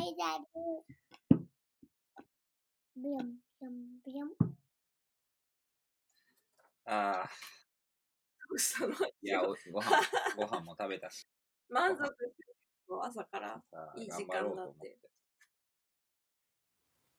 [0.00, 0.44] イダル。
[2.96, 3.74] ビヨンビヨン
[4.04, 4.28] ビヨン。
[6.86, 7.30] ああ、
[8.48, 8.94] どうしたの？
[9.22, 9.90] いや、おご飯、
[10.36, 11.26] ご飯も食べたし、
[11.68, 12.34] 満足してる？
[13.02, 14.98] 朝からさあいい時間頑張ろうとだって思って。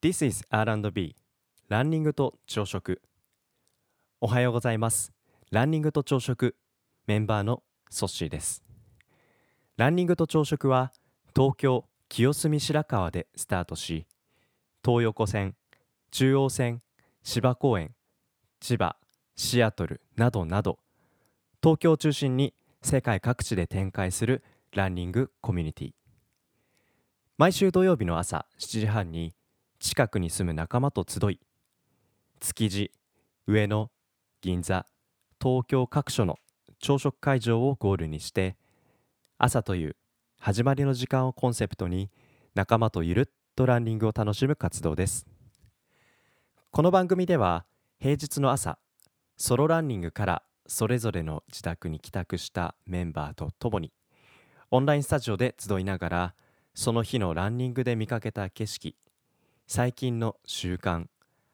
[0.01, 1.15] This is R&B
[1.69, 3.01] ランニングと朝食。
[4.19, 5.13] おはようございます。
[5.51, 6.57] ランニングと朝食
[7.07, 8.63] メンバーのソッシーです。
[9.77, 10.91] ランニングと朝食は
[11.33, 14.05] 東京清澄白河でスタートし
[14.83, 15.55] 東横線
[16.11, 16.81] 中央線
[17.23, 17.95] 芝公園
[18.59, 18.97] 千葉
[19.37, 20.77] シアトルなどなど
[21.63, 24.43] 東京を中心に世界各地で展開する
[24.75, 25.91] ランニングコミュニティ。
[27.37, 29.33] 毎週土曜日の朝7時半に
[29.79, 31.39] 近くに住む仲間と集い
[32.41, 32.91] 築地
[33.47, 33.89] 上野
[34.41, 34.85] 銀座
[35.41, 36.35] 東京各所の
[36.81, 38.57] 朝食会場をゴールにして
[39.37, 39.95] 朝という
[40.43, 42.09] 始まりの時間をコンセプトに
[42.55, 43.25] 仲間とゆるっ
[43.55, 45.27] とランニングを楽しむ活動です。
[46.71, 47.63] この番組では
[47.99, 48.79] 平日の朝
[49.37, 53.91] ソロランニングからそれぞれの自宅に帰宅したメンバーと共に
[54.71, 56.35] オンラインスタジオで集いながら
[56.73, 58.95] その日のランニングで見かけた景色
[59.67, 61.05] 最近の習慣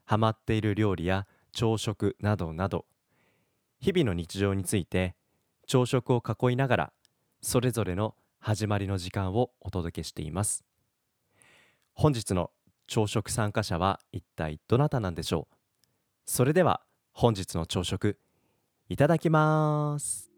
[0.06, 2.86] ハマっている料理や朝食などなど
[3.82, 5.16] 日々の日常について
[5.66, 6.94] 朝食を囲いながら
[7.42, 8.16] それぞれの
[8.48, 10.64] 始まりの時間をお届けしています
[11.94, 12.50] 本日の
[12.88, 15.56] 朝食参加者は一体どなたなんでしょう
[16.26, 16.80] それでは
[17.12, 18.17] 本日の朝食
[18.88, 20.31] いただきます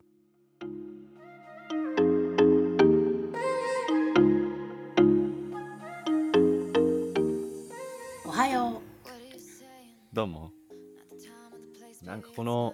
[8.26, 8.82] おはよ
[10.12, 10.52] どうも
[12.02, 12.74] なんかこの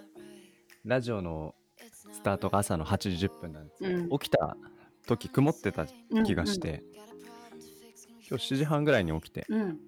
[0.86, 1.54] ラジオの
[2.10, 3.88] スタートが朝の8時10分なんですう。
[3.88, 4.08] うん。
[4.18, 4.56] 起きた
[5.06, 5.86] 時曇ってた
[6.24, 6.82] 気がして、
[8.28, 9.78] 今日7時半ぐらいに起きてうん。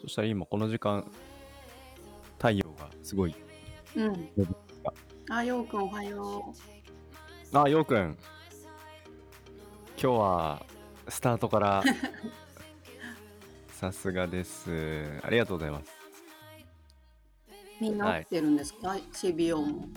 [0.00, 1.10] そしたら今この時間
[2.38, 3.34] 太陽がすごい
[3.96, 4.30] うん。
[5.28, 6.54] あ、ようくんおはよ
[7.52, 8.16] あようくん
[10.00, 10.66] 今日は
[11.08, 11.82] スタートから
[13.68, 15.92] さすがですありがとうございます
[17.80, 17.82] う。
[17.82, 19.88] みんな起きてるんですか、CBO も。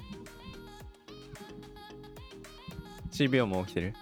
[3.20, 3.94] CBO も起きてる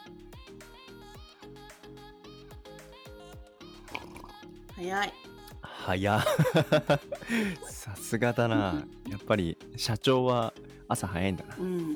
[4.76, 5.14] 早い。
[5.62, 6.22] 早
[7.68, 10.54] さすがだなやっぱり社長は
[10.88, 11.76] 朝早いんだなうんうん。
[11.76, 11.90] うん。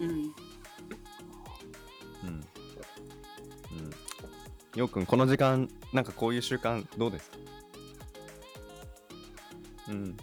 [2.24, 2.44] うん。
[4.76, 7.38] ようくん、この時間、なんかこういう習慣どうですか
[9.90, 10.18] うん。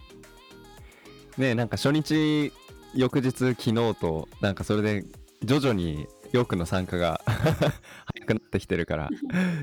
[1.37, 2.53] ねえ、なんか初日、
[2.93, 5.05] 翌日、昨日と、なんかそれで、
[5.45, 9.11] 徐々にようくんの参加が早くなってきてるから、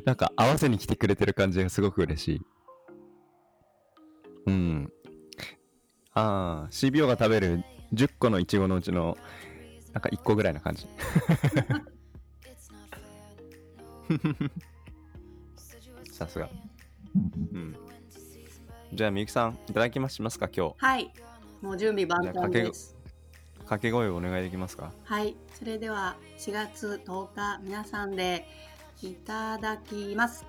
[0.05, 2.41] なんか合わせに来てくれてる感じがすごく嬉しい。
[4.47, 4.91] うん。
[6.13, 9.17] ああ、CBO が食べる10個のイチゴのうちの、
[9.93, 10.87] なんか1個ぐらいな感じ。
[16.11, 16.49] さすが。
[17.15, 17.19] う
[17.57, 17.75] ん。
[18.93, 20.75] じゃあ、みゆきさん、いただきますしますか、今日。
[20.77, 21.11] はい。
[21.61, 22.94] もう準備万端です。
[23.65, 24.91] 掛け声をお願いできますか？
[25.03, 25.35] はい。
[25.57, 28.47] それでは4月10日、皆さんで
[29.01, 30.45] いただきます。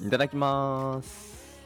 [0.00, 1.58] いただきます。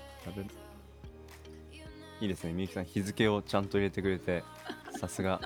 [2.20, 4.42] いいですね、みゆきさん、日付をちゃんと入れてくれて、
[4.98, 5.40] さすが。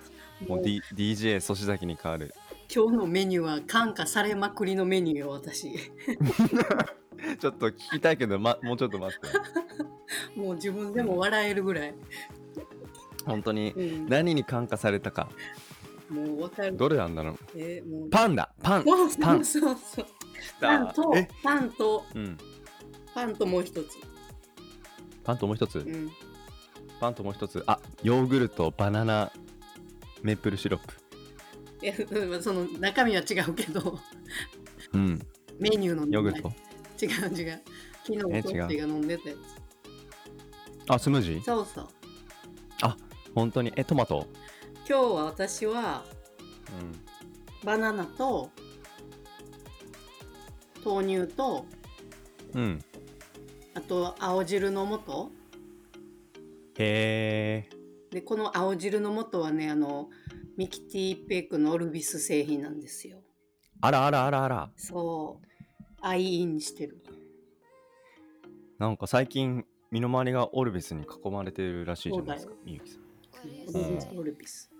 [0.48, 2.32] もう、D、DJ 粗崎に変わる。
[2.74, 5.70] 今日のメニューは感化されまくりのメニューよ、私。
[7.38, 9.20] ちょっと聞きたいけど、ま、もうちょっと待っ
[10.34, 10.38] て。
[10.40, 11.94] もう自分でも笑えるぐらい。
[13.30, 15.28] 本当にうん、何に感化されたか。
[16.10, 16.76] もうわかる。
[16.76, 20.06] どれなんだろうえーもうパンだパンパンそうそう。
[20.60, 22.38] パンとえ、パンと、うん。
[23.14, 23.88] パンともう一つ。
[25.22, 25.78] パンともう一つ？
[25.78, 25.82] う。
[25.82, 26.10] ん。
[26.98, 27.62] パンともう一つ。
[27.66, 29.32] あ、ヨーグルト、バナナ、
[30.22, 30.94] メープルシロップ。
[31.82, 33.98] え、うんその中身は違うけど、
[34.92, 35.18] うん。
[35.58, 36.52] メニューのヨーグルト？
[37.00, 37.62] 違う違う。
[38.02, 39.36] 昨日えお父が飲んでたや
[40.88, 41.42] あ、スムージー？
[41.42, 41.44] つ。
[41.44, 41.88] そうそう。
[43.34, 43.72] 本当に？
[43.76, 44.26] え、トマト？
[44.88, 46.04] 今日は私は
[47.62, 48.50] うバナナと
[50.84, 51.66] 豆乳と
[52.54, 52.58] ん。
[52.58, 52.84] うん。
[53.74, 55.30] あと青汁の素
[56.78, 57.76] へえ。
[58.10, 60.08] でこの青汁の素はねあの
[60.56, 63.22] ミキティペイクのオルビス製品なんですよ
[63.80, 64.70] あらあらあらあら。
[64.76, 65.46] そう
[66.00, 67.02] アイインしてる
[68.78, 73.02] なんか最近、身の回りがオルビスに囲まれてるらしいじゃないですか、みゆきさん。
[73.68, 74.70] オルビスオルビス。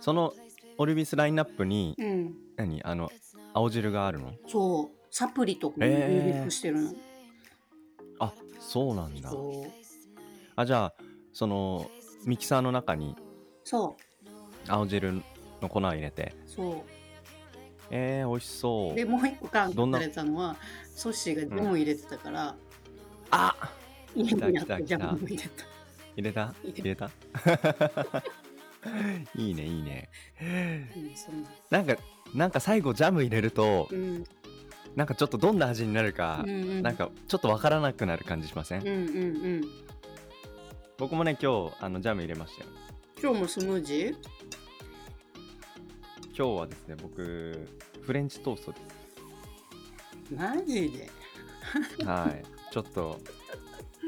[0.00, 0.32] その
[0.78, 2.34] オルビスラインナップに、うん。
[2.56, 2.82] 何？
[2.84, 3.10] あの、
[3.52, 4.32] 青汁があるの？
[4.46, 4.98] そう。
[5.10, 6.26] サプリとかもえー。
[6.26, 6.92] ミックスしてるの。
[8.20, 9.32] あそうなんだ。
[10.56, 10.94] あじゃあ
[11.32, 11.90] その
[12.26, 13.16] ミキサーの中に
[13.64, 13.96] そ
[14.66, 14.70] う。
[14.70, 15.12] 青汁
[15.62, 16.34] の粉を入れて。
[16.46, 16.84] そ。
[17.90, 18.92] えー、美味しそう。
[18.92, 19.98] うで、もう一個感どんな？
[19.98, 20.56] 化されたのは、
[20.94, 22.54] ソッシーがジャム入れてたから、
[23.30, 23.72] あ！
[24.14, 25.06] 家にあ来ったたジ来た。
[25.06, 25.48] ャムも入れた。
[26.18, 26.52] 入れた？
[26.64, 27.10] 入入れた？
[29.36, 30.10] いいねいいね
[31.70, 31.78] な。
[31.78, 32.02] なんか
[32.34, 34.24] なんか最後ジャム入れるとうん。
[34.96, 36.82] なんかちょっとどんな味になるかうんうん。
[36.82, 39.00] なんかちょっとわからなくなる感じしません、うんうんう
[39.60, 39.60] ん。
[40.98, 42.70] 僕もね今日あのジャム入れましたよ
[43.22, 44.16] 今日もスムージー？
[46.36, 47.68] 今日はですね僕
[48.02, 48.78] フレンチトーストで
[50.36, 51.08] マジで？
[52.00, 52.42] すはい
[52.72, 53.20] ちょっと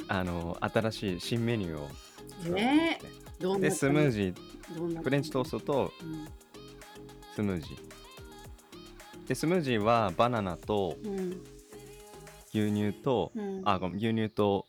[0.08, 2.54] あの新しい新メニューを。
[2.54, 2.98] ね
[3.38, 4.76] どんなでスムージー。
[4.76, 6.28] どんなフレンチトーストとうん。
[7.34, 9.28] スムージー。
[9.28, 11.42] でスムージーはバナナとうん。
[12.52, 13.62] 牛乳と、うん。
[13.64, 14.66] あごめん牛乳と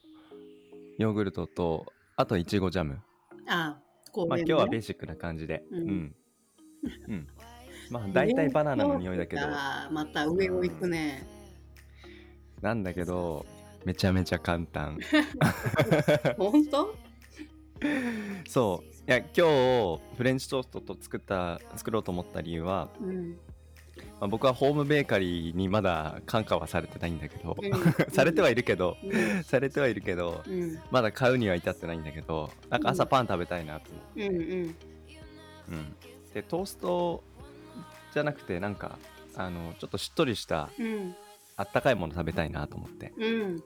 [0.98, 3.00] ヨーグルトとあといちごジャム、
[3.48, 3.80] あ
[4.12, 5.64] こうまあ、ね今日はベーシックな感じで。
[5.72, 5.88] ううん。
[5.88, 6.16] ん、
[7.08, 7.28] うん。
[7.90, 9.42] まあ大体バナナの匂いだけど。
[9.48, 11.26] また上を行くね、
[12.62, 13.46] なんだけど
[13.86, 15.00] めちゃめちゃ簡単。
[16.38, 16.96] 本当？
[18.48, 18.88] そう。
[18.88, 19.28] いや今
[19.98, 23.32] 日フレンチトーストと作った作ろうと思った理由は、うん。
[24.20, 27.72] まあ、僕はホームベーカリーにまだ感化はされてないんだけど、うん。
[28.14, 28.98] されてはいるけど。
[29.04, 29.44] うん。
[29.44, 30.80] されてはいるけどうん。
[30.92, 34.76] まだ買うには至ってないんだけどなんか朝パン食べたいなと思って、うん
[36.34, 37.24] でトースト
[38.14, 38.98] じゃなくてなんか
[39.36, 41.16] あのちょっとしっとりしたうん
[41.62, 43.64] あったかいもの食べたいなと思って、うん。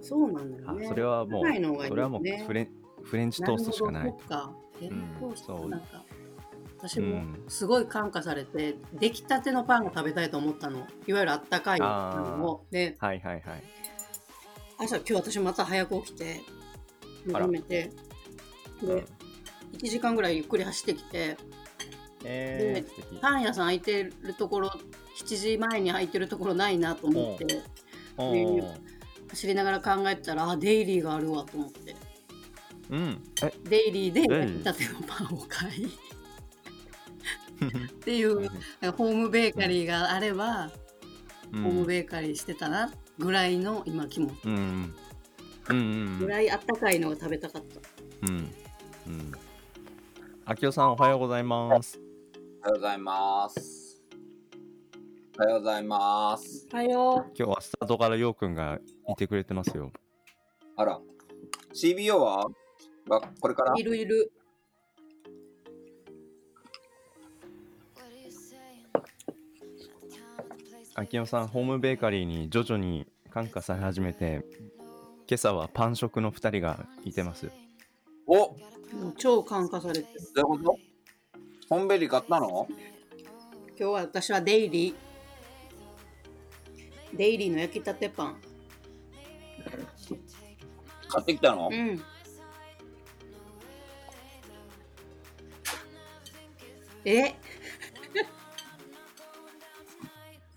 [0.00, 1.88] そうなんだよあねそれはもう高いいね。
[1.88, 2.68] それはもうフレン
[3.02, 4.08] フレンチトーストしかない。
[4.08, 4.52] そっか。
[4.74, 5.56] フレンチトースト。
[5.56, 5.66] う。
[5.66, 6.04] んなんか
[6.78, 7.44] 私もうん。
[7.48, 10.86] すごい感化されて出来たてのパンが食べたいと思ったの。
[11.06, 12.64] いわゆるあったかいパンを。
[12.70, 13.62] ではいはいはい。
[14.78, 16.40] 朝今日私また早く起きて
[17.26, 17.90] 目覚めて
[18.82, 18.88] うん。
[18.88, 19.04] で
[19.72, 21.36] 1時間ぐらいゆっくり走ってきて
[22.24, 24.70] えー、パン屋さん開いてるところ
[25.16, 27.62] 7時前に開いてるところないなと思って。
[29.28, 31.96] 走りながら考えてたらあデイリーがあるわと思って。
[32.90, 33.22] うん。
[33.42, 33.52] え？
[33.64, 35.86] デイリーで焼きたてのパンを買い。
[37.56, 38.48] っていう
[38.92, 40.70] ホームベーカリーがあれば、
[41.52, 41.62] うん。
[41.62, 44.32] ホームベーカリーしてたなぐらいの今気持ち。
[44.44, 44.94] うん。
[45.68, 46.18] うんうんうん。
[46.18, 47.80] ぐらいあったかいのが食べたかった。
[48.28, 48.54] うん。
[49.08, 49.32] うん。
[50.44, 51.98] あきおさんおはようございます。
[52.62, 53.75] おはようございます。
[55.38, 56.66] おはようございます。
[56.72, 59.92] はよ今日はスタートからようくんがいてくれてますよ。
[60.76, 60.98] あら、
[61.74, 62.46] CBO は？
[63.06, 63.74] がこれから？
[63.76, 64.32] いるいる。
[70.94, 74.42] あきおさんホームベーカリーに徐々に感化され始めて
[75.28, 77.50] 今朝はパン食の2人がいてます。
[78.26, 78.34] お！
[78.34, 80.06] どもう超感化されてる。
[80.34, 80.78] ういうこと？
[81.68, 82.66] ホームベリー買ったの？
[83.78, 85.05] 今日は私はデイリー。
[87.16, 88.36] デイリーの焼きたてパン。
[91.08, 92.02] 買ってきたの、うん。
[97.04, 97.34] え？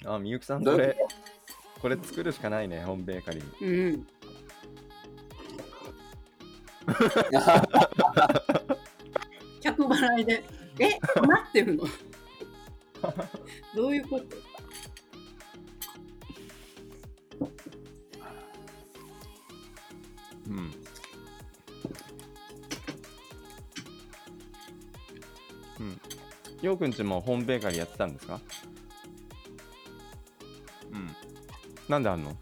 [0.05, 0.97] あみゆきさんこれ
[1.81, 4.07] これ作るしかないねホームベーカリーうん。
[9.61, 10.43] 客払いで。
[10.79, 10.97] え？
[11.21, 11.83] 待ってるの？
[13.75, 14.25] どういうこと？
[26.61, 28.39] ようくんちもホームベーカリーやってたんですか？
[30.91, 31.09] うん
[31.87, 32.35] なんであんの？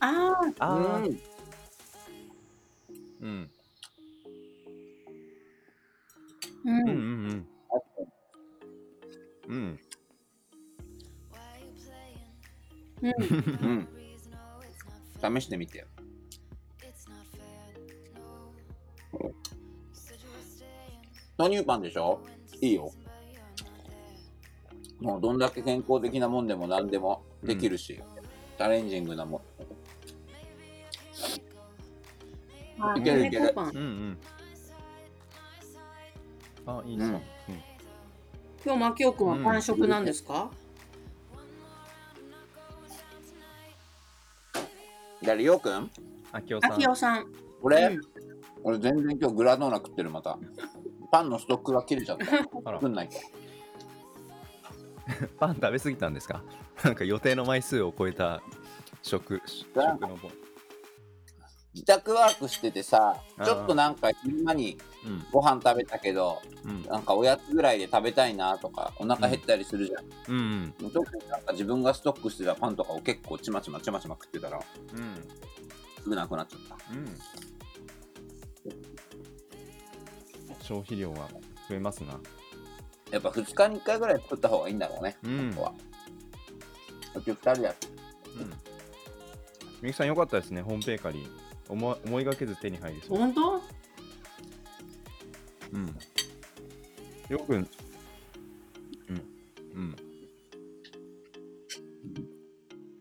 [0.00, 1.18] ああ、あー
[3.20, 3.50] うんうん
[6.64, 6.70] う。
[6.70, 7.46] うんうんんうん
[9.48, 9.80] うんうん。
[13.02, 13.66] う
[15.34, 15.40] ん。
[15.40, 15.86] 試してみてよ。
[21.48, 22.20] 豆乳パンでしょ？
[22.60, 22.92] いいよ。
[25.00, 27.98] もうどんだけ健康的なもんでも何でもできるし、
[28.58, 29.40] チャレンジングなもん。
[32.80, 33.54] あいけるいける。
[33.54, 34.18] んうん。
[36.66, 37.22] あいいね、うん。
[38.62, 40.50] 今日、マキオ君はパン食なんですか、
[45.22, 45.44] 誰？
[45.44, 45.90] ようくん？
[46.30, 46.72] あきおさん。
[46.72, 47.26] あきおさん。
[47.62, 48.00] 俺、うん。
[48.64, 50.36] 俺全然今日グラノーラ食ってるまた。
[51.10, 52.24] パンのストックが切れちゃった。
[52.26, 53.16] 作んないと。
[55.40, 56.42] パン食べ過ぎたんですか？
[56.84, 58.42] なんか予定の枚数を超えた
[59.02, 60.30] 食食の本
[61.74, 65.24] 自宅ワークしててさちょっとなんか昼間にうん。
[65.32, 66.82] ご飯食べたけどうん。
[66.82, 70.00] なんかおやつぐらいで食べたいなとかお腹減ったりするじゃ
[70.30, 70.74] ん、うん。
[70.92, 75.14] 特になんか自分がストックしてたパンとかを結構ちまちまちまちま食ってたらうん。
[76.02, 76.76] すぐなくなっちゃった。
[76.92, 77.18] うん
[80.68, 81.30] 消費量は
[81.66, 82.20] 増えますな。
[83.10, 85.38] やっぱ2日に1回ぐらい作った方がいいんだろうね、うん。
[85.38, 85.72] 本当は。
[87.14, 87.74] うち2人だ
[88.36, 88.50] うん。
[88.50, 88.54] み
[89.84, 91.26] ゆきさんよかったですねホームベーカリー。
[91.70, 93.18] 思い思いがけず手に入りそう。
[93.18, 93.62] 本当？
[95.72, 95.96] うん。
[97.30, 97.70] よくうん。
[99.74, 99.96] うん。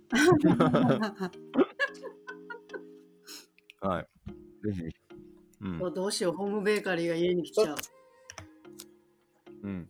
[3.81, 4.07] はい。
[4.63, 4.81] ぜひ
[5.87, 7.75] うんどうしよう、ホームベーカリーが家に来ちゃう。
[9.63, 9.67] う。
[9.69, 9.89] ん。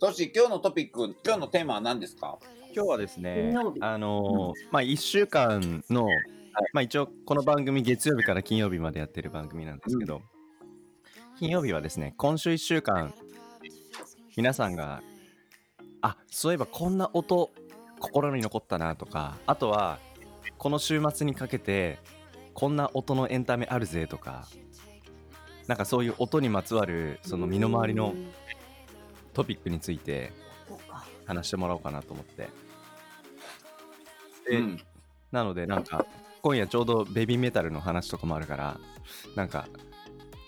[0.00, 2.38] そし今日のトピック今日のテーマは何ですか？
[2.74, 6.06] 今日はですね金曜日、あのーまあ1週間の、
[6.72, 10.22] まあ一応この番組月曜日から金曜日までやってる番組なんですけど、
[11.38, 13.14] 金曜日はですね、今週1週間、
[14.36, 15.02] 皆さんが、
[16.02, 17.50] あそういえばこんな音、
[18.00, 19.98] 心に残ったなとか、あとは、
[20.58, 21.98] この週末にかけて、
[22.54, 24.46] こんな音のエンタメあるぜとか、
[25.66, 28.14] なんかそういう音にまつわる、その身の回りの
[29.32, 30.32] トピックについて
[31.26, 32.48] 話してもらおうかなと思って。
[34.48, 34.80] で、うん
[35.34, 36.06] なのでなんか
[36.42, 38.78] 今夜ちょうどベビーメタルの話とかもあるから
[39.34, 39.66] なんか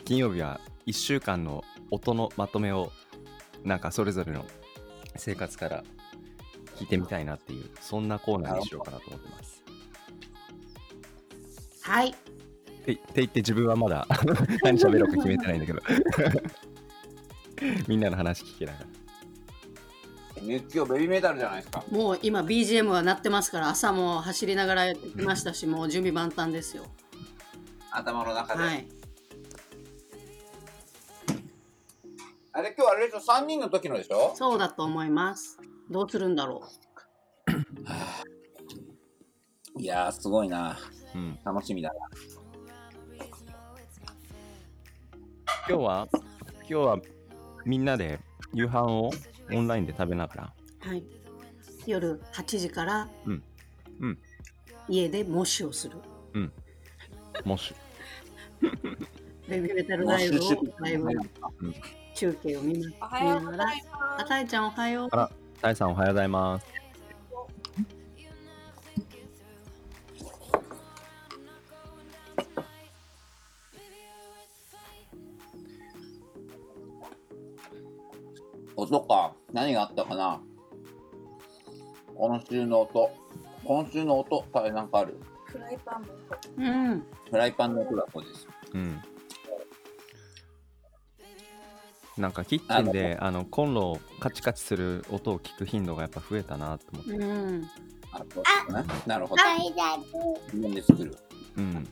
[0.04, 2.92] 金曜日は1週間の音のまとめを
[3.64, 4.46] なんかそれぞれの
[5.16, 5.82] 生活から
[6.76, 9.55] 聞いてみたいなっていうそんなコーナーにしようかなと思ってます。
[11.86, 12.08] はい。
[12.10, 12.12] っ
[12.84, 14.06] てって言って自分はまだ
[14.62, 15.80] 何喋ろうか決めてないんだけど
[17.88, 18.86] みんなの話聞きながら。
[20.42, 26.84] みゆき今日ベビーメタルじゃないですかもう今 BGM は鳴ってますから、朝も走りながらやってきましたし、もう準備万端ですよ。
[27.90, 28.86] 頭の中で、はい。
[32.52, 34.32] あれ今日あれでしょ？3人の時のでしょ？
[34.36, 35.58] そうだと思います。
[35.90, 36.62] どうするんだろ
[39.78, 40.78] いやーすごいな
[41.14, 41.94] うん、楽しみだな
[45.68, 46.98] 今日は今日は
[47.64, 48.20] みんなで
[48.52, 49.10] 夕飯を
[49.50, 50.52] オンラインで食べながら
[50.84, 50.88] う。
[50.88, 51.02] はい。
[51.86, 53.42] 夜8時から、うん
[54.00, 54.18] うん
[54.88, 55.96] 家で模試をする。
[57.44, 57.74] もし
[59.48, 60.40] ベビーメタルライブを
[60.78, 61.74] ライブうん
[62.14, 63.08] 中継を見なが
[63.56, 63.56] ら。
[63.56, 65.10] まあたいちゃんおはよう。
[65.60, 66.85] タイさんおはようございます。
[78.94, 80.40] 音か何があったかな
[82.14, 83.10] 今週の音
[83.64, 85.18] 今週の音あれなんかある？
[85.48, 85.52] す。
[85.52, 86.08] フライパンも。
[86.56, 86.62] う
[86.94, 87.06] ん。
[87.30, 89.02] フライパンの音だそうですうん。
[92.16, 97.10] なんかキッチンであのコンロをカチカチする音を聞く頻度がやっぱ増えたなと思って。
[97.12, 97.68] うん。
[98.12, 99.42] あそうですねなるほど
[100.52, 101.16] 自分で作る、
[101.56, 101.88] うん。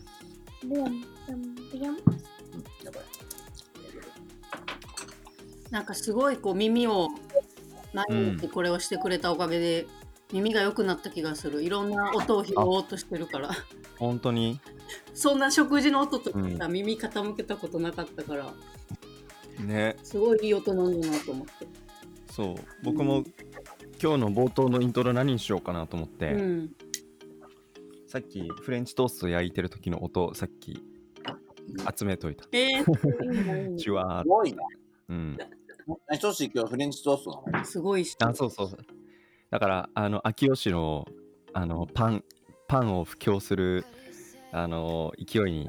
[5.74, 7.08] なんかすごいこう耳を
[7.92, 9.86] 毎日これをしてくれたおかげで、
[10.32, 11.64] 耳が良くなった気がする。
[11.64, 13.50] いろんな音を拾おうとしてるから。
[13.98, 14.60] 本当に？
[15.14, 18.54] そんな食事の音とかうんさ、耳傾けたことなかったから、
[19.64, 19.96] ね。
[20.04, 21.66] すごいいい音なんだなと思って。
[22.30, 22.54] そう。
[22.84, 23.24] 僕も
[24.00, 26.70] 今日の冒頭のイントロ何にしようかなと思って、うん。
[28.06, 30.80] さっきフレンチトースト焼いてる時の音さっき
[31.98, 32.44] 集めといた。
[32.52, 34.28] えー、チ ュワーす。
[34.28, 34.62] ごいな
[35.08, 35.38] うん。
[36.12, 37.64] えトシ今日フレンチトーストなの？
[37.64, 38.16] すごいし。
[38.20, 38.68] あ、そうそう。
[38.68, 38.78] そう。
[39.50, 41.06] だから、あの、秋吉の、
[41.52, 42.24] あの、パン、
[42.68, 43.84] パンを布教する、
[44.52, 45.68] あの、勢いに、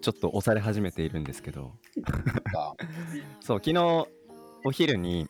[0.00, 1.74] ちょっと押され始めているんですけど、
[2.52, 2.74] か。
[3.40, 4.06] そう、昨日、
[4.64, 5.28] お昼に、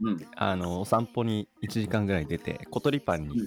[0.00, 0.26] うん。
[0.36, 3.40] あの、お散歩に1時間ぐらい出て、小鳥パンに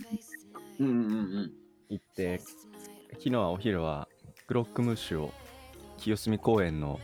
[0.80, 1.54] うんうんうんうん。
[1.90, 2.40] 行って、
[3.14, 4.08] 昨日はお昼は、
[4.48, 5.34] クロックムッシュを、
[5.98, 7.00] 清澄公園の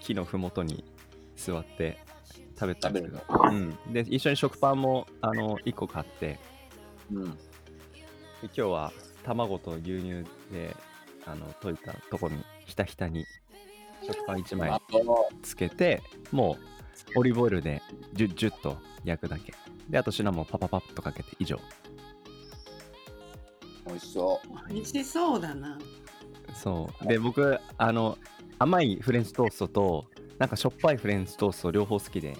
[0.00, 0.84] 木のふもとに
[1.36, 1.98] 座って
[2.60, 3.78] 食べたんですけど、うん。
[3.92, 6.38] で、一緒に食パンも、あの、1個買って、
[7.10, 7.38] うん。
[8.40, 10.74] で今日は卵と牛乳で
[11.26, 13.26] あの溶いたところにひたひたに
[14.02, 14.80] 食パン1枚
[15.42, 16.02] つけて
[16.32, 16.56] も
[17.14, 17.82] うオリーブオイルで
[18.14, 19.54] ジュッジュッと焼くだけ。
[19.88, 21.58] であとシナモンパパパッとかけて以上。
[23.86, 24.72] 美味しそう。
[24.72, 25.78] 美味しそうだな。
[26.54, 27.06] そう。
[27.06, 28.16] で僕あの
[28.58, 30.04] 甘いフレンチトーストと
[30.38, 32.36] なんかしょっぱいフレンチトースト両方好きで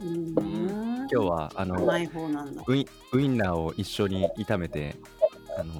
[0.00, 0.34] うん。
[0.34, 1.86] 今日はあの。
[2.66, 4.96] ウインウインナーを一緒に炒めて
[5.58, 5.74] あの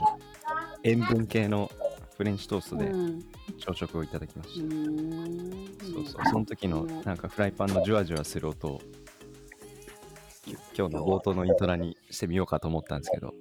[0.82, 1.70] 塩分系の
[2.16, 3.24] フレンチトーストでうん。
[3.58, 4.70] 朝食をいただきまうした、ん。
[5.80, 8.80] そうそうその時のなんかフライパンのジュワジュワする音を
[10.44, 13.34] き今日の冒頭のイントラにしてみようかと思ったんですけど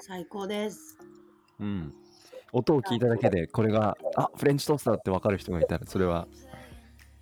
[0.00, 0.98] 最高です。
[1.58, 1.94] うん
[2.52, 6.26] 音を聞いただけでこれがあフレンチトーストだって分かる人がいたらそれは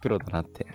[0.01, 0.67] プロだなって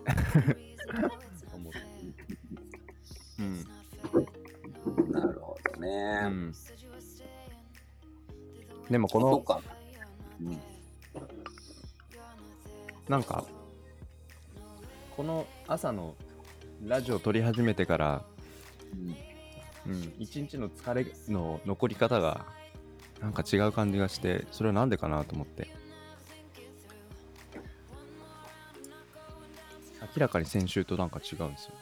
[8.89, 9.61] でもこのそうか。
[10.41, 10.59] うん。
[13.07, 13.43] なんか
[15.15, 16.15] この朝の
[16.85, 18.25] ラジオ撮り始めてから、
[19.85, 22.45] うん、一日の疲れの残り方が
[23.21, 25.67] なんか違う感じがしてそれはなんでかなと思って。
[30.15, 31.73] 明らかに先週となんか違うんですよ、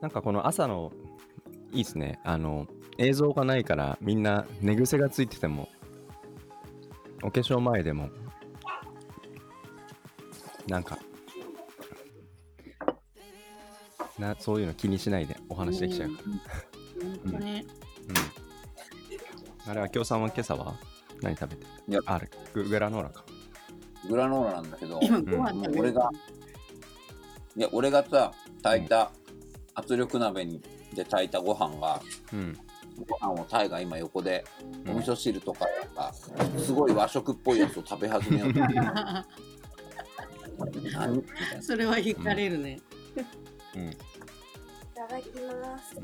[0.00, 0.92] なんかこの朝の
[1.72, 2.20] いいですね。
[2.24, 2.66] あの
[2.98, 5.68] 映像がないからみんな寝癖がついてても
[7.22, 8.08] お化粧前でも
[10.68, 10.98] なんか
[14.18, 16.10] なそういうの気にしないでお話できちゃう。
[16.10, 16.16] か
[19.66, 20.74] ら、あれ、秋夫さんは今朝は？
[21.20, 22.00] 何食べていや。
[22.06, 23.24] あれググラノーラか。
[24.08, 26.10] グラノーラなんだけど、今ご飯俺が。
[27.56, 29.10] いや、俺がさ、炊いた、
[29.76, 30.60] 圧力鍋に
[30.94, 32.00] で炊いたご飯が、
[32.32, 32.58] うん。
[33.06, 34.42] ご飯をタイが今横で、
[34.84, 36.12] うんお味噌汁とかなんか、
[36.58, 38.60] すごい和食っぽいやつを食べ始めようと。
[41.60, 42.80] それは惹かれるね。
[43.74, 43.88] うん。
[43.90, 43.96] い
[44.94, 45.94] ただきます。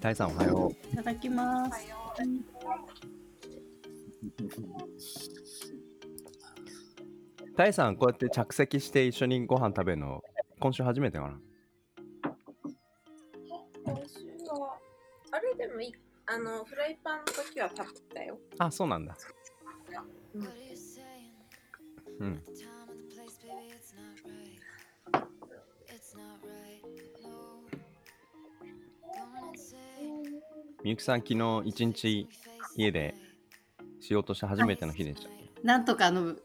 [0.00, 1.78] タイさんおはよいただきます。
[1.78, 1.82] う。
[7.56, 10.24] タイさん、こうやって着席して一緒にご飯食べるの、
[10.58, 11.38] 今週初めてかな？
[16.32, 18.38] あの、フライパンの時は食べたよ。
[18.58, 19.16] あ、そうなんだ。
[20.32, 20.42] うん
[22.20, 22.42] うん。
[30.84, 32.28] みゆきさん、昨日一日
[32.76, 33.14] 家で
[33.98, 35.28] 仕事して初めての日でした。
[35.64, 36.36] なんとかあの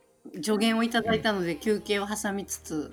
[0.41, 2.91] 助言をいただいたので休憩を挟みつつ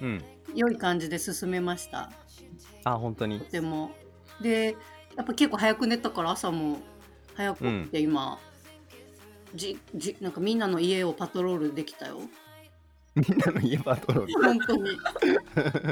[0.00, 0.24] うん。
[0.54, 2.10] 良い感じで進めました。
[2.84, 3.40] あ、本当に。
[3.50, 3.90] でも
[4.40, 4.76] で
[5.16, 6.78] やっぱ結構早く寝たから朝も
[7.34, 8.38] 早く起きて今、
[9.54, 12.20] じじなんかみんなの家をパトロールできたよ。
[13.14, 14.32] みんなの家パトロール。
[14.42, 14.90] 本当に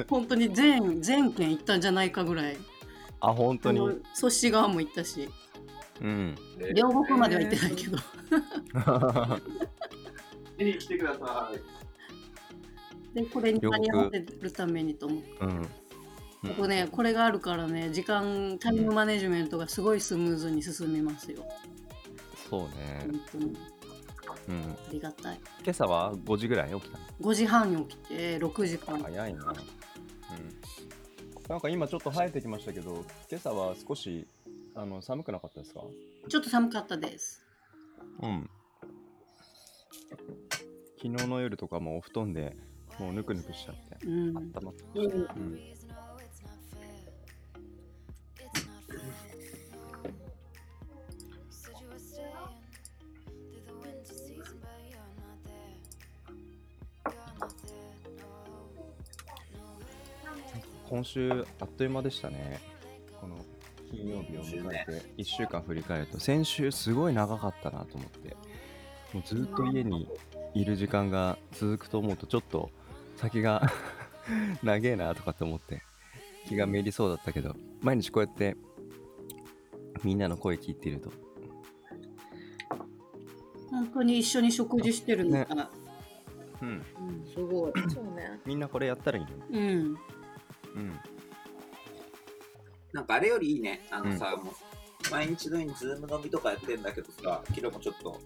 [0.09, 2.57] 本当に全全県行ったんじゃないかぐらい。
[3.21, 3.81] あ、本当に？
[3.81, 5.29] あの阻止側も行ったし
[6.03, 6.35] うん。
[6.75, 7.99] 両国までは行ってないけど。
[10.59, 11.61] 見に来てください。
[13.15, 15.31] でこれに間に合わせるためにと思って。
[15.41, 15.69] うん。
[16.45, 21.45] あとね、これがあるからね、時間、タイムマネジメントがすごいスムーズに進みますよ。
[22.51, 23.07] そうね。
[23.07, 23.57] 本当に
[24.49, 24.61] うん。
[24.63, 25.41] ありがたい。
[25.63, 29.03] 今朝は5時ぐらい起きたの？5時半に起きて、6時間。
[29.03, 29.45] 早いな。
[29.45, 29.55] うん。
[31.49, 34.27] なんか今ちょっと生えてきましたけど、今朝は少し
[34.75, 35.81] あの寒くなかったですか？
[36.29, 37.43] ちょっと寒かったです。
[38.23, 38.51] うん。
[41.03, 42.57] 昨日の夜とかもお布団で
[42.99, 44.37] もうぬくぬくしちゃって、うん。
[44.37, 44.85] 温まって。
[44.95, 45.61] うんうん。
[60.95, 62.61] 今週あっという間でしたね。
[63.21, 63.45] この
[63.91, 68.37] 金曜日を迎えて1週間振り返ると先週すごい長かったなと思って
[69.13, 70.09] もうずっと家に
[70.55, 72.71] いる時間が続くと思うとちょっと
[73.17, 73.69] 先が
[74.63, 75.83] 長えなとかって思って
[76.47, 78.57] 気がめいりそうだったけど毎日こうやって
[80.05, 81.11] みんなの声聞いていると
[83.69, 85.47] 本当に一緒に食事してるみたい。
[86.63, 86.83] うんうん、
[87.27, 87.73] すごい。
[87.93, 88.41] そうね。
[88.47, 89.97] みんなこれやったらいいのうん。
[90.75, 91.01] うん。
[92.93, 93.87] なんかあれよりいいね。
[93.91, 94.55] あのさ、もう
[95.11, 98.21] 毎日のように Zoom 飲みとかやってんだけどさ、昨日もちょっと、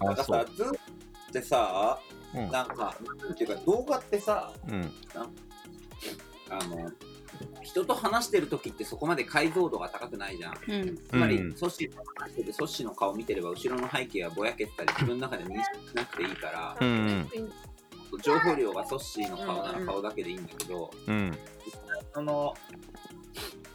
[0.00, 1.98] なんかさ Zoom ってさ、
[2.34, 2.50] うん。
[2.50, 4.92] なんか、なんていうか動画ってさ、うん。
[6.50, 6.90] あの、
[7.62, 10.54] 人と話してる時ってそこまで解像度が高くないじゃん。
[10.68, 10.96] うん。
[10.96, 11.54] つまり、うん。
[11.54, 16.88] ソッシーと話してて、ソッシーの顔見てれば、後ろの背景はぼやけてたり、自分の中で認識しなくていいから、うん。
[16.88, 17.52] うん
[18.18, 21.32] 情報量がソッシーの顔なら顔だけでいいんだけど、うん。
[22.12, 22.54] その、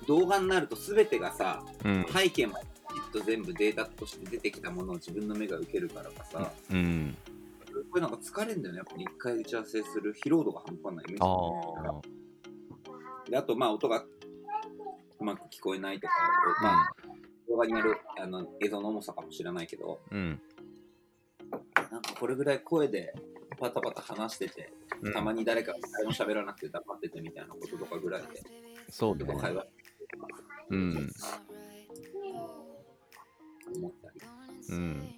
[0.07, 2.05] 動画になると全てがさ、うん。
[2.11, 7.15] 背景まできっと全部データとして出てきたものを自分の目が受けるからかさ、うん。
[7.91, 8.77] これなんか疲れんだよね。
[8.77, 11.05] やっぱり一回打ち合わせする疲労度が半端ない。
[11.19, 12.01] ああ
[13.29, 14.03] であと、まあ、音が
[15.19, 16.13] うまく聞こえないとか、
[16.63, 16.91] まあ、
[17.47, 20.41] 動画によるあの映像の重さかもしれないけど、あうん。
[21.91, 23.13] なんかこれぐらい声で
[23.59, 25.13] パタパタ話してて、うん。
[25.13, 28.27] たまに誰かが誰も喋らなくて黙っててみたいなこととかぐらいで、
[28.89, 29.25] そうね。
[29.25, 29.65] ちょっと会話
[30.69, 31.09] うん。
[33.75, 34.19] 思ったり。
[34.69, 35.15] うん。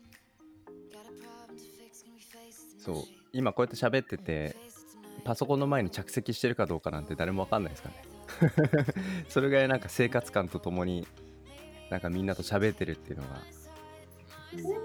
[2.80, 2.96] そう。
[3.34, 4.56] 今こうやって喋ってて
[5.24, 8.04] パソコンの前に着席してるかどうかなんて誰もわかんないですかね。
[9.30, 11.08] それぐらいなんか生活感とともに
[11.90, 13.42] なんかみんなと喋ってるっていうのが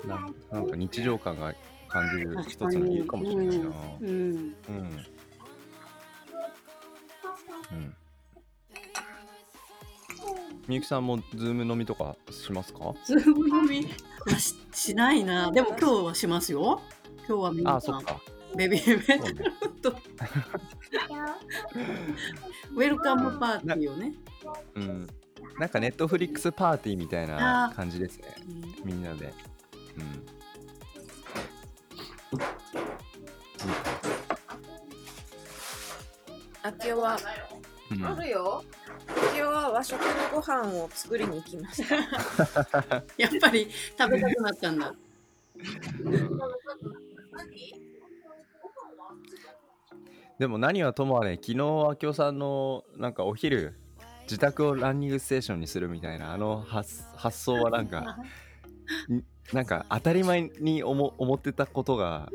[0.06, 0.34] なん。
[0.50, 1.54] なんか日常感が
[1.88, 3.54] 感じる一つの理由かもしれないな。
[4.00, 4.54] うんうん
[7.72, 7.94] うん。
[10.68, 12.94] みゆきさんも Zoom 飲みとかしますか？
[13.04, 13.88] ズーム飲み？
[14.30, 15.50] はししないな。
[15.52, 16.80] でも今日はしますよ。
[17.28, 18.20] 今日は皆さんあそっか。
[18.56, 19.44] ベビーベそうね。
[19.82, 19.90] と。
[22.74, 24.14] ウェルカムパーティーをね。
[24.74, 25.06] うん。
[25.58, 28.34] なんかネットフリックスパーティーみたいな感じですね。
[28.84, 28.86] うん。
[28.86, 29.32] みんなで。
[29.98, 30.26] うん。
[36.62, 37.18] あ今日は、
[37.90, 38.64] うんあるよ。
[39.06, 41.94] 今日は和食のご飯を作りに行きました。
[43.16, 44.92] やっぱり食べたくなったんだ
[50.40, 53.78] でも何はともあれ、昨日、明夫さんのなんかお昼、
[54.22, 58.18] 自宅をランニングステーションにするみたいな、あの発発想はなんか、
[59.08, 62.30] ん なんか当たり前に思思ってたことが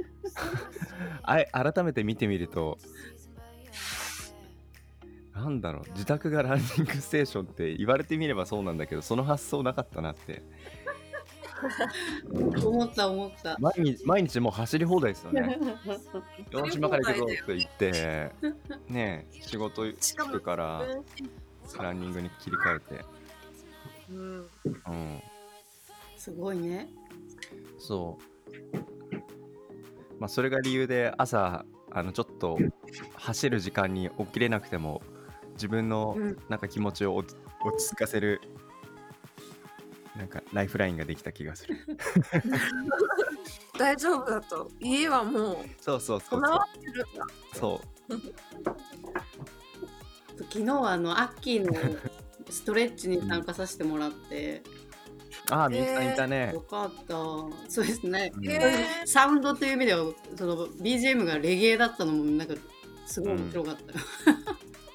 [1.24, 2.78] あい改めて見てみると、
[5.34, 10.42] なんだろう、自宅がランニングステーションって言われてみればそうなんだけど、その発想なかったなって。
[12.66, 15.60] 思った思った毎日毎日もう走り放題ですよね。
[16.52, 18.32] 四島から行くぞって言って、
[18.88, 20.84] ねえ仕事しかも着くから
[21.78, 23.06] ランニングに切り替えて、
[24.10, 24.50] うん。
[24.88, 25.24] うん、
[26.18, 26.90] すごいね
[27.78, 28.32] そう。
[30.20, 32.58] まあそれが理由で朝あのちょっと
[33.16, 35.02] 走る時間に起きれなくても
[35.54, 38.42] 自分のうんなんか気持ちを落ち落ち着かせる
[40.16, 41.78] なんかライフラインができた気がする。
[43.78, 44.70] 大丈夫だと。
[44.80, 47.26] 家はもうそうそうそう備わってるんだ。
[47.54, 48.14] そう。
[50.52, 51.74] 昨日はあのアッキーの
[52.50, 54.62] ストレッチに参加させてもらって、
[55.52, 56.52] ああみゆきさんいたね。
[56.54, 56.62] よ。
[56.62, 57.14] かった。
[57.70, 58.32] そうですね。
[58.36, 58.50] うん。
[58.50, 60.06] えサウンドという意味では
[60.38, 62.56] その BGM がレゲエだったのもなんか
[63.06, 63.76] すごい面白かっ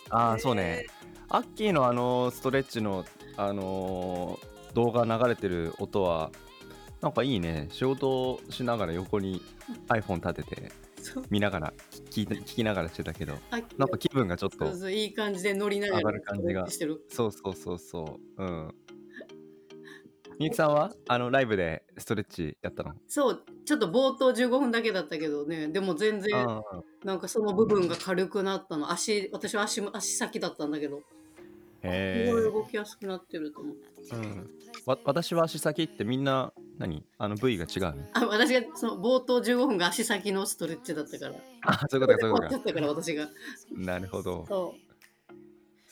[0.08, 0.86] た、ああそうね。
[1.28, 3.04] アッキーのあのストレッチの
[3.36, 6.30] あのー動画流れてる音は
[7.00, 7.68] なんかいいね。
[7.70, 9.40] 仕事しながら横に
[9.88, 11.24] iPhone 立ててそう。
[11.30, 11.72] 見ながら
[12.10, 13.38] 聞いて聞きながらしてたけど
[13.78, 16.68] なんか気分がちょっとそうそういい感じで乗りなが上がらる感じが。
[16.68, 17.02] してる。
[17.08, 18.44] そうそうそうそう。
[18.44, 18.74] うん
[20.38, 20.92] みゆきさんは？
[21.08, 22.92] あのライブでストレッチやったの？
[23.08, 25.68] そうちょっと冒頭15分だけだったけどね。
[25.68, 26.62] でも全然あ
[27.04, 28.90] なんかその部分が軽くなったの。
[28.90, 31.00] 足私は足足先だったんだけど。
[31.82, 33.76] すごい動きやすくなってると思う
[34.12, 34.50] うん、
[34.86, 37.04] わ私は足先ってみんな何？
[37.16, 37.94] あの部位が違うの？
[38.12, 41.34] あ私がその冒頭15分が足先のストレッチだったから。
[41.62, 42.48] あそういうことかそういうことか。
[42.48, 43.28] 終わったから私が。
[43.72, 44.44] なるほど。
[44.48, 44.74] そ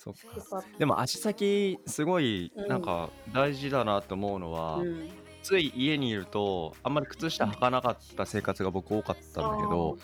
[0.04, 0.14] そっ
[0.60, 0.64] か。
[0.78, 2.68] でも足先すごいうん。
[2.68, 5.08] なんか大事だなと思うのは、うん。
[5.42, 9.98] つい家にいるとあんまり靴下履かなかった生活が僕多かったんだけど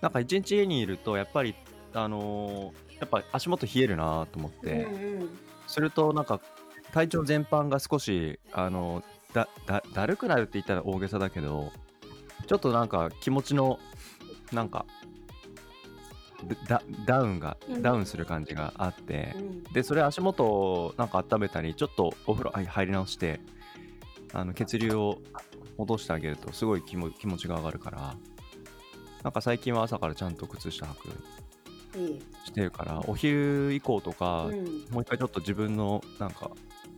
[0.00, 1.54] なんか一日家にいるとやっぱり
[1.92, 5.38] あのーやっぱ足元冷えるなと思って、うんうん。
[5.66, 6.40] するとなんか
[6.92, 9.02] 体調全般が少しあの
[9.34, 11.72] だだだるくなるって言ったら大げさだけど
[12.46, 13.78] ちょっとなんか気持ちの
[14.52, 14.86] なんか
[16.68, 17.82] ダダウンがうん。
[17.82, 19.62] ダウンする感じがあって、うん。
[19.64, 23.40] でそれ足元をなんか温めたりちょっとお風呂はい入り直して
[24.32, 25.18] あの血流を
[25.78, 28.16] 戻してあげるとすごい気も気持ちが上がるから
[29.22, 31.08] なんか最近は朝からちゃんと靴下履く
[32.44, 34.64] してるからお昼以降とか、うん。
[34.90, 36.50] もう一回ちょっと自分のなんか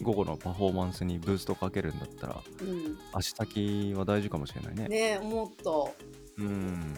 [0.02, 2.98] 午後のパフォーマンスにブーストかけるんだったらうん。
[3.12, 4.88] 足先は大事かもしれないね。
[4.88, 6.42] ね思った。
[6.42, 6.96] うん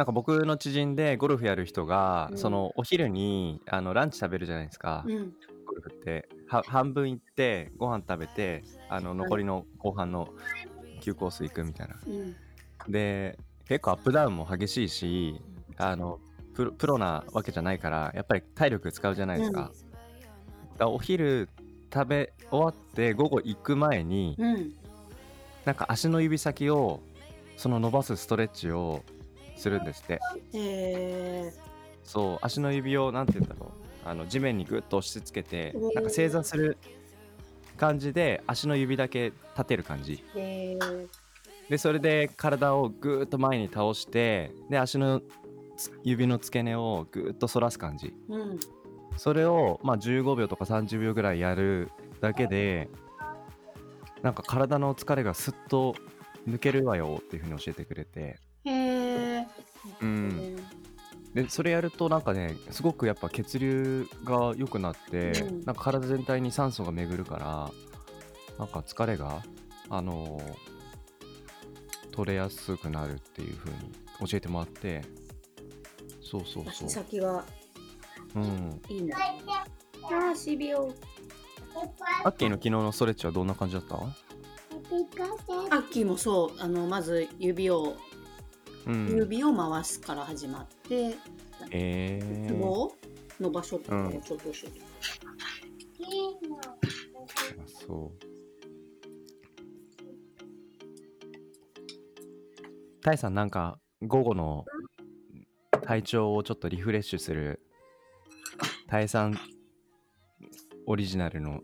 [0.00, 2.38] なんか僕の知人でゴルフやる人が、うん。
[2.38, 5.34] そのお昼にあのランチ食べるじゃないですか、うん。
[5.66, 6.26] ゴルフって。
[6.48, 10.30] は半分行ってご飯食べてあの残りの後半の
[11.02, 11.96] 9コース行くみたいな。
[12.06, 12.34] うん。
[12.90, 15.42] で結構アップダウンも激しいし
[15.76, 16.18] あの
[16.54, 19.72] プロプロなわけじゃないからやっぱり体力使うじゃないですか,、だか
[20.78, 21.50] らお昼
[21.92, 24.72] 食べ終わって午後行く前にうん。
[25.66, 27.02] なんか足の指先を
[27.58, 29.02] その伸ばすストレッチを
[29.60, 30.14] するんですって。
[30.14, 30.18] へ
[30.54, 31.52] え
[32.02, 33.70] そう足の指をなんて言うんだろう。
[34.02, 36.78] あの地面にグッと押し付けてなんか正座する
[37.76, 40.24] 感じで足の指だけ立てる感じ。
[40.34, 40.78] へえ
[41.68, 45.20] でそれで体をぐーっと前に倒してで足の
[45.76, 48.14] つ指の付け根をぐーっと反らす感じ。
[48.28, 48.60] うん。
[49.16, 52.88] それをまあ15秒とか30秒ぐらいやるだけで
[54.22, 55.94] なんか体の疲れがすっと
[56.48, 58.38] 抜けるわよっていうふうに教えてくれて
[60.00, 60.56] うん。
[61.34, 65.64] でそれやるとなんかねすごくやっぱ血流が良くなって、うん。
[65.64, 67.70] なんか体全体に酸素が巡るから
[68.58, 69.42] なんか疲れが
[69.88, 70.70] あのー
[72.12, 73.78] 取れやすくなるっていう風に
[74.28, 75.02] 教えてもらって
[76.20, 77.44] そうそうそ足う先が
[78.34, 78.80] うん。
[78.88, 79.14] いいね。
[79.14, 80.92] ああしびよ
[82.24, 83.94] アッキーの昨日のストレッチはどんな感じだった？
[83.94, 86.60] アッキーもそう。
[86.60, 87.94] あのまず指をうん
[88.86, 91.14] 指を回すから始まって、
[91.70, 92.96] えー、ツボを
[93.40, 94.80] 伸ばしょってうんちょっと教えて
[97.86, 98.26] そう。
[103.02, 104.64] タイさんなんか午後の
[105.82, 107.60] 体調をちょっとリフレッシュする
[108.88, 109.38] タイさん
[110.86, 111.60] オリジナルの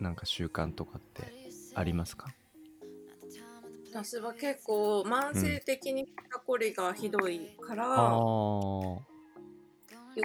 [0.00, 1.32] なんか習慣とかって
[1.74, 2.28] ありますか？
[3.94, 9.04] 私は結構慢性的に肩こりがひどいから、ああ午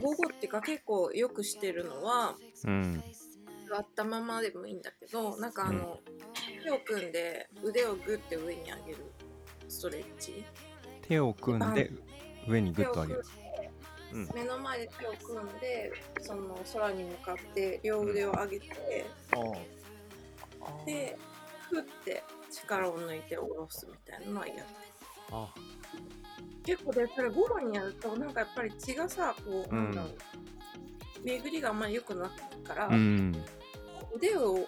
[0.01, 2.33] 後っていうか結構よくしてるのは
[2.65, 3.03] うん
[3.69, 5.99] 座ったままでもいいんだけどなんかあの、
[6.63, 8.97] 手を組んで腕をグッて上に上げる
[9.67, 10.43] ストレッチ。
[11.07, 11.91] 手を組んで
[12.47, 13.23] 上にグッと上げる。
[14.13, 14.29] うん。
[14.33, 19.05] 目の前で手を組んでその空に向かって両腕を上げて、
[20.87, 21.17] で
[21.69, 22.23] ふって
[22.63, 24.63] 力を抜いて下ろすみたいなのはやって
[25.31, 25.47] あ。
[26.63, 29.95] 結構でそれ午後にやるとなんかやっぱり血がさこう、うん。
[31.23, 33.35] 巡りがあんまり良くなってから、うん。
[34.15, 34.67] 腕を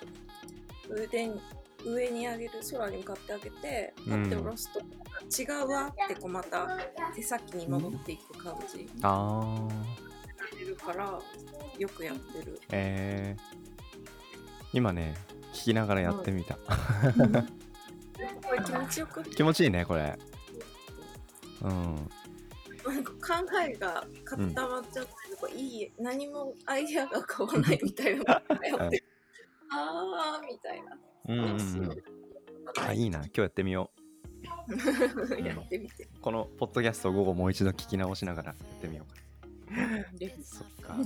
[0.90, 1.42] 腕に
[1.86, 4.82] 上に上げる空に向かって上げてパッて下ろすと、
[5.30, 6.78] 血がわってこうまた
[7.16, 8.90] 手先に戻っていく感じ。
[9.02, 10.12] あー。
[10.60, 11.20] 出るから
[11.80, 12.60] よくやってる。
[12.70, 13.42] えー、
[14.74, 15.16] 今ね
[15.54, 16.58] 聞きながらやってみた、
[18.52, 19.24] これ気持ちよく。
[19.24, 20.20] 気持ちいいねこれ。
[21.62, 22.10] うん。
[22.86, 30.98] なんか考えが固まっちゃって、こういい何もアイデアが浮かばないみたいなあーみたいな。
[31.30, 32.04] うんうんうん。
[32.78, 33.20] あいいな。
[33.20, 33.90] 今日やってみよ
[35.42, 36.04] やってみて。
[36.04, 39.22] うこのポッドキャストを午後もう一度聞き直しながらやってみようか。
[40.18, 40.98] でそっか。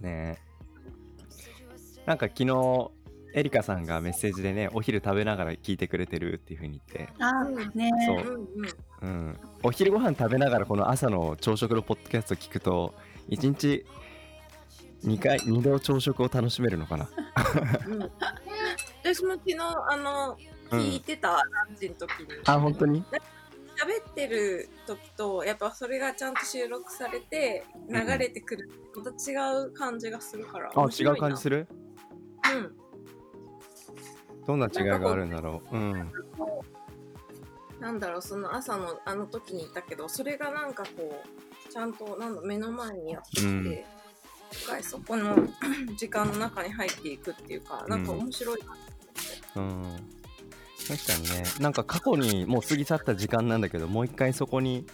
[0.00, 2.02] ねえ。
[2.04, 2.90] なんか昨日
[3.34, 7.12] エリカさんがメッセージでねお昼食べながら聞いてくれてるっていう風に言って。
[7.18, 7.90] あね。
[8.06, 8.34] そう。
[8.34, 8.68] うんうん。
[9.02, 12.94] うん、お昼ご飯食べながらこの朝の朝食のポッドキャスト聞くと
[13.30, 13.84] 1日
[15.04, 17.08] 2回2度朝食を楽しめるのかな。
[17.88, 18.10] うん。
[19.02, 19.56] 私も昨日
[19.90, 20.36] あの
[20.70, 22.28] うん聞いてた、ランチの時に。
[22.46, 23.02] あ本当に？
[23.02, 29.34] 喋ってる時とやっぱそれがちゃんと収録されて流れてくるまた違
[29.66, 30.70] う感じがするから。
[30.74, 31.66] あ違う感じする？
[31.66, 31.68] る
[32.56, 32.81] うん
[34.46, 35.76] どんな違いがあるんだろう？
[35.76, 36.12] うん。
[37.80, 43.84] なんだろうその朝のあの時にいたけどそれがなんかこうちゃんとなんだ目の前にやってきて、うん。
[44.52, 45.36] 一回そこの
[45.96, 48.60] 時間の中に入っていくっていうかなんか面白い
[49.54, 49.82] なうん。
[50.86, 51.44] 確かにね。
[51.60, 54.86] なんか過去にもう過ぎ去った時間なんだけどもう一回そこに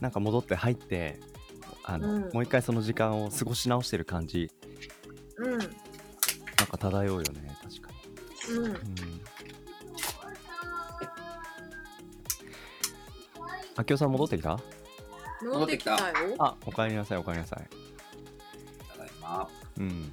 [0.00, 1.18] なんか戻って入って
[1.84, 2.22] あの、うん。
[2.32, 4.50] もう一回その時間を過ごし直してる感じ。
[5.38, 5.58] うん。
[5.58, 5.68] なん
[6.68, 7.56] か漂うよね
[8.48, 8.66] うん。
[8.66, 8.76] うん。
[13.76, 14.58] あきおさん戻ってきた？
[15.42, 15.98] 戻ってきたよ。
[16.38, 17.68] あおかえりなさいおかえりなさい。
[18.88, 19.48] ただいま。
[19.78, 20.12] うん。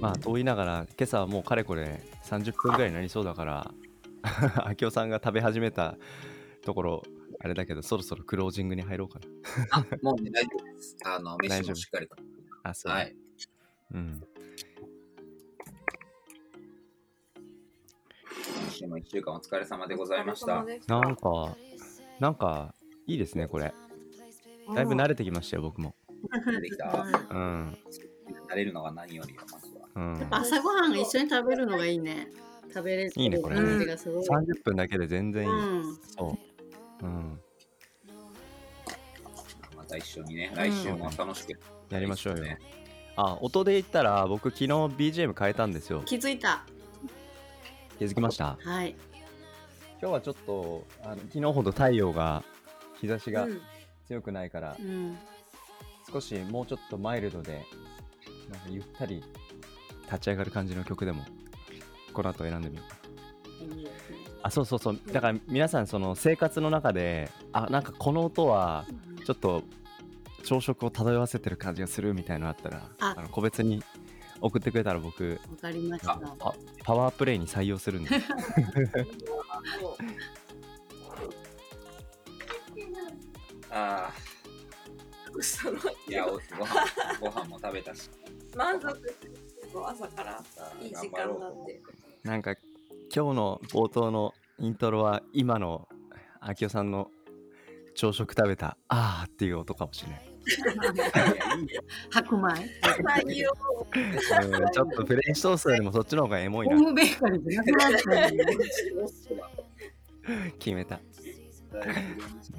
[0.00, 3.70] まあと言いながら今朝はもうかれこれ30分ぐらいになりそうだから
[4.56, 5.96] あきおさんが食べ始めた
[6.64, 7.02] ところ
[7.38, 9.26] あれだけどそろそろクロージングに入ろうかな。
[9.70, 10.96] あ、もうね、大丈夫です。
[11.04, 12.16] あの、飯もしっかりと。
[12.64, 13.14] あそう、はい。
[13.92, 14.20] うん
[18.74, 20.64] 週も一週間お疲れ様でございました。
[20.88, 21.56] なんか
[22.20, 22.74] なんか
[23.06, 23.72] いいですねこれ。
[24.74, 25.94] だいぶ慣れてきましたよ僕も。
[26.60, 27.06] できた。
[27.30, 27.78] うん。
[28.48, 29.88] 慣れるのが何よりよ、まずは。
[29.94, 30.26] うん。
[30.30, 32.28] 朝ごはん一緒に食べるのがいいね。
[32.72, 33.56] 食べれてるいいねこれ。
[33.56, 35.54] 感じがすごい、30分だけで全然いい、う
[35.92, 35.98] ん。
[36.16, 36.38] そ
[37.02, 37.04] う。
[37.04, 37.40] うん。
[39.76, 41.60] また一緒にね、来週も楽しく。
[41.90, 42.42] やりましょうよ。
[42.42, 42.58] ね
[43.16, 46.02] あ音で言ったら僕昨日 BGM 変えたんですよ。
[46.04, 46.64] 気づいた
[47.98, 48.58] 気づきました？
[48.60, 48.94] はい。
[50.00, 52.42] 今日はちょっとあの昨日ほど太陽が
[53.00, 53.60] 日差しがうん。
[54.06, 55.16] 強くないから、うん。
[56.12, 57.64] 少しもうちょっとマイルドで
[58.50, 59.24] なんかゆったり
[60.04, 61.24] 立ち上がる感じの曲でも
[62.12, 62.90] この後選んでみよう。
[62.90, 62.96] か。
[64.42, 65.00] あそうそうそう。
[65.10, 68.84] だから皆さんその生活の中であなんかこの音は
[69.24, 69.62] ちょっと
[70.42, 73.14] 朝食を漂わせてる感じがするみたいなのあったらあ。
[73.16, 73.82] あの個別に
[74.44, 76.20] 送ってくれたら僕わかりました。
[76.38, 76.54] パ
[76.84, 78.10] パワープレイに採用するんで
[83.70, 84.12] あ
[85.32, 86.44] どうしたのあ、いや、おご飯
[87.20, 88.10] ご飯も食べたし。
[88.54, 89.14] 満足
[89.74, 90.42] 朝から
[90.82, 91.80] いい時間なんで。
[92.22, 92.54] なんか
[93.14, 95.88] 今日の冒頭のイントロは今の
[96.40, 97.10] あきおさんの
[97.94, 100.33] 朝食食べたあーっていう音かもしれない
[102.10, 102.42] 白米。
[102.82, 103.50] 採用
[103.92, 106.76] うんちょっとフレンチトーストよりもそっちの方がエモいな。
[106.76, 108.30] ホームベーカリーじゃなくなっ
[110.58, 111.00] 決めた、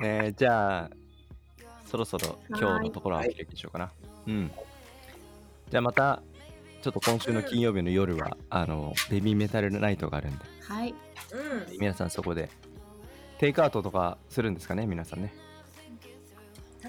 [0.03, 0.89] えーじゃあ
[1.85, 3.91] そろそろ今日のところはお開きにしようかな。
[4.27, 4.51] うん。
[5.69, 6.21] じゃあまた
[6.81, 10.37] ちょっと今週の金曜日の夜は、あのベビーメタルナイトがあるんで。
[10.67, 10.89] はい。
[10.91, 11.79] うん。
[11.79, 12.49] 皆さんそこで
[13.39, 15.33] テイクアウトとかするんですかね皆さんね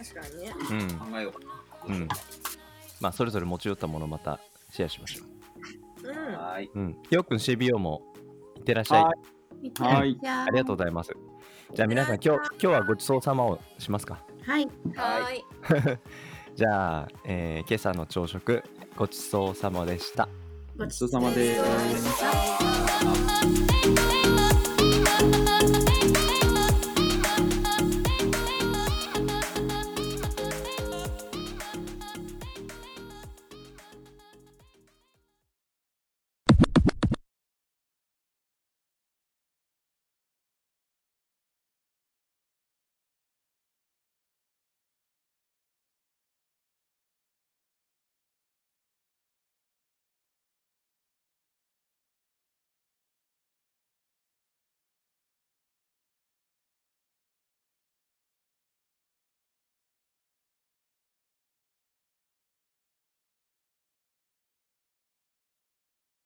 [0.04, 0.54] 確かにね。
[0.70, 1.38] うん考えようか
[1.88, 2.08] うん
[3.00, 5.24] まあそれぞれ持ち寄ったものをまたシェアしましょ
[6.02, 6.14] うん。
[6.32, 6.38] な。
[6.38, 6.70] はーい。
[6.74, 8.02] ううんよっくん CBO も
[8.56, 9.10] いってらっしゃいは
[9.88, 11.12] はいあありがとうございます
[11.74, 14.18] じゃあ皆さん今日今日はごちそうさまをしますか？
[14.44, 14.64] はい。
[14.94, 15.98] はーい。
[16.54, 18.62] じゃあ、えー今朝の朝食
[18.96, 20.28] ごちそうさまでした
[20.78, 21.62] ごごちそうさまです。
[22.14, 22.24] す。